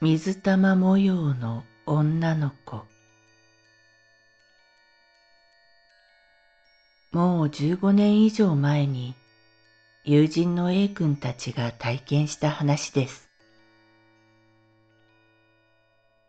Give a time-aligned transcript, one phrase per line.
[0.00, 2.84] 水玉模様の女の子
[7.10, 9.16] もう15年以上前に
[10.04, 13.28] 友人の A 君たちが体験した話です。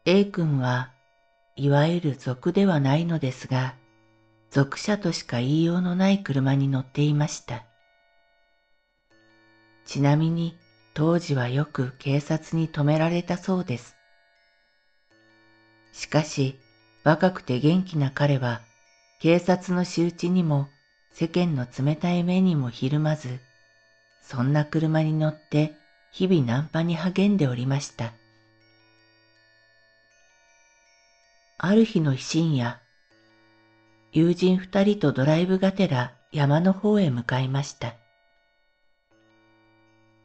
[0.06, 0.92] A 君は
[1.56, 3.76] いわゆる族ではないのですが、
[4.50, 7.66] 属者としか言いようのない車に乗っていました。
[9.86, 10.58] ちなみに
[10.94, 13.96] 当時はよく警察に止められたそうです。
[15.94, 16.60] しかし、
[17.04, 18.62] 若くて元気な彼は、
[19.20, 20.70] 警察の仕打ちにも
[21.12, 23.40] 世間の冷たい目にもひるまず、
[24.22, 25.74] そんな車に乗って
[26.12, 28.14] 日々ナンパに励んでおりました。
[31.58, 32.80] ある日の深夜、
[34.12, 37.96] 友人二人とドライブがてら山の方へ向かいました。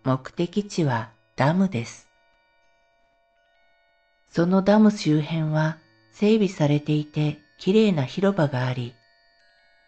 [0.05, 2.11] 目的地はダムです。
[4.29, 5.79] そのダム周辺は
[6.13, 8.95] 整備されていて綺麗な広場があり、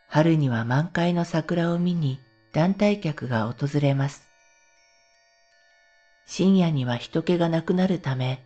[0.08, 2.18] 春には満開の桜を見に
[2.54, 4.22] 団体客が訪れます。
[6.24, 8.42] 深夜には人気がなくなるため、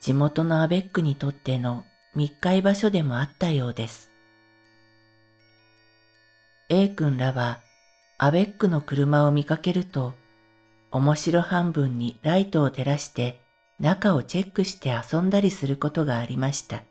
[0.00, 4.10] 地元のアベックにとっての密会場所でもあったようです。
[6.70, 7.60] A 君らは
[8.16, 10.14] アベックの車を見かけると
[10.94, 13.34] 面白半分にライトを照らして
[13.80, 16.84] 中をチェックして遊んだりすることがありました。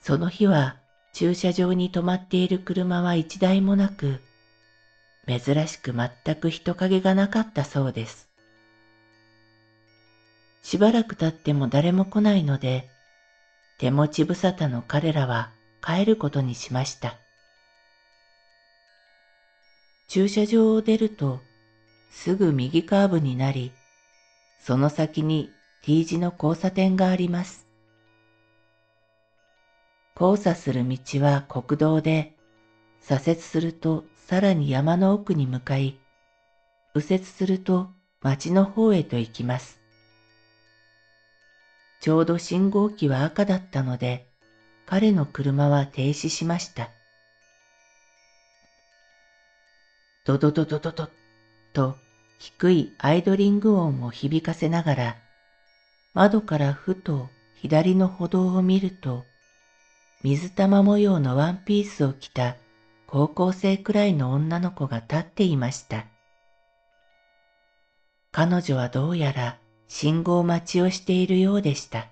[0.00, 0.76] その日は
[1.12, 4.20] 駐車場に止まっている車は一台もなく、
[5.26, 8.28] 珍しく全く人影がなかったそうです。
[10.62, 12.86] しばらく経っても誰も来ないので、
[13.78, 15.50] 手持ち無沙汰の彼らは
[15.84, 17.16] 帰ることにしました。
[20.14, 21.40] 駐車場を出ると、
[22.10, 23.72] すぐ右カーブになり、
[24.60, 25.50] その先に
[25.82, 27.66] T 字の交差点があります。
[30.14, 32.34] 交差する道は国道で、
[33.00, 35.96] 左折するとさらに山の奥に向かい、
[36.94, 37.88] 右折すると
[38.20, 39.80] 町の方へと行きます。
[42.02, 44.26] ちょうど信号機は赤だったので、
[44.84, 46.90] 彼の車は停止しました。
[50.24, 51.08] ドドドドドド
[51.72, 51.96] と
[52.38, 55.16] 低いアイドリング音を響かせながら、
[56.14, 59.24] 窓からふと左の歩道を見ると、
[60.22, 62.56] 水玉模様のワンピースを着た
[63.08, 66.06] 高校生くらいの女の子が立っていました。
[68.30, 69.58] 彼女はどうやら
[69.88, 72.06] 信号待ちをしているようでした。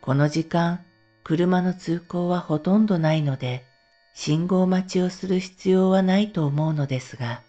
[0.00, 0.86] この時間、
[1.22, 3.69] 車の通行はほとんどないので、
[4.14, 7.42] 信号待ちをする必要はないと思うのですが、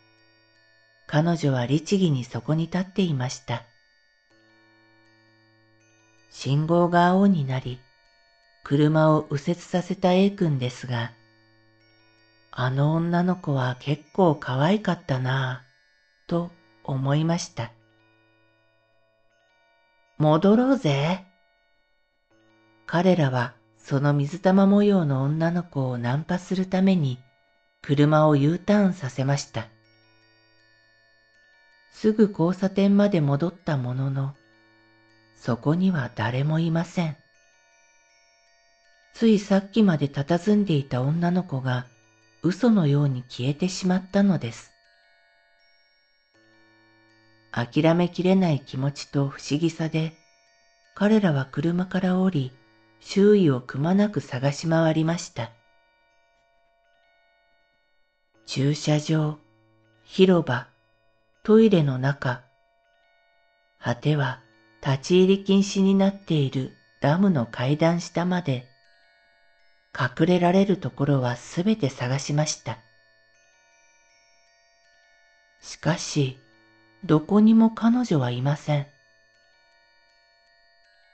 [1.08, 3.64] 彼女は律儀にそこに立っていました。
[6.30, 7.80] 信号が青になり、
[8.64, 11.12] 車を右折させた A 君ですが、
[12.52, 16.52] あの女の子は結構可愛かったなぁ、と
[16.84, 17.72] 思いました。
[20.18, 21.26] 戻ろうぜ。
[22.86, 23.54] 彼らは
[23.92, 27.20] その水玉模様の女の子をナンパするために
[27.82, 29.68] 車を U ターンさせました。
[31.92, 34.34] すぐ交差点まで戻ったものの、
[35.36, 37.18] そこには誰もいません。
[39.14, 41.86] ついさっきまで佇んでいた女の子が
[42.44, 44.72] 嘘のように消えてしまったのです。
[47.52, 50.14] 諦めきれない気持ちと不思議さで、
[50.96, 52.54] 彼らは車から降り、
[53.02, 55.52] 周囲をくまなく探し回りました。
[58.46, 59.38] 駐車場、
[60.06, 60.68] 広場、
[61.44, 62.42] トイレの中、
[63.80, 64.40] 果ては
[64.86, 66.72] 立ち入り禁止になっている
[67.02, 68.66] ダムの階段下まで、
[70.00, 72.78] 隠れられるところはすべて探しました。
[75.60, 76.38] しかし、
[77.04, 78.88] どこにも彼女はいません。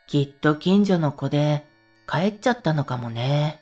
[0.08, 1.64] きっと近所の子で、
[2.10, 3.60] 帰っちゃったのかもね。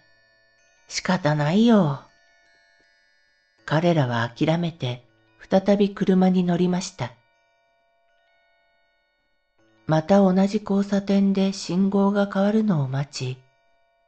[0.88, 2.02] 仕方ないよ。
[3.66, 5.04] 彼らは諦めて
[5.50, 7.12] 再び車に乗りました。
[9.88, 13.38] また同じ交差点で信号が変わるのを待ち、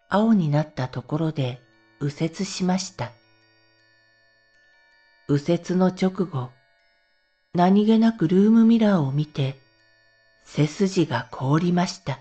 [0.10, 1.60] 青になったところで
[2.00, 3.12] 右折しました。
[5.28, 6.52] 右折の直後、
[7.54, 9.58] 何気なくルームミラーを見て、
[10.46, 12.20] 背筋が凍りました。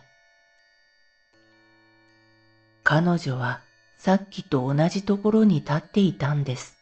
[2.89, 3.63] 彼女は
[3.99, 6.77] さっきと同じところに立っていたんです。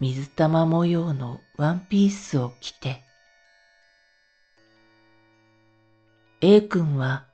[0.00, 3.04] 水玉模様のワンピースを着て。
[6.40, 7.24] A 君は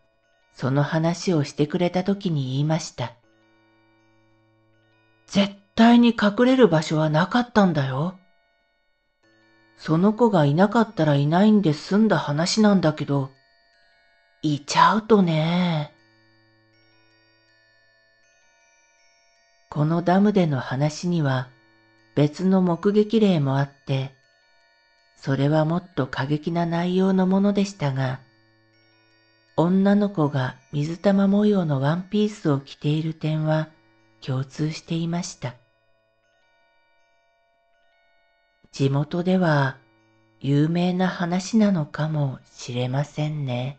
[0.52, 3.14] その話をしてくれた時に言いました。
[5.28, 8.18] 絶対に隠れる場所はなかったんだよ。
[9.78, 13.30] その子がいなかったらいないんで済んだ話なんだけど、
[14.42, 15.95] いちゃうとね。
[19.76, 21.50] このダムでの話には
[22.14, 24.14] 別の目撃例もあって、
[25.18, 28.20] それはもっと過激な内容のものでしたが、
[29.54, 33.68] 女の子が水玉模様のワンピースを着ている点は
[34.22, 35.56] 共通していました。
[38.72, 39.76] 地元では
[40.40, 43.78] 有名な話なのかもしれませんね。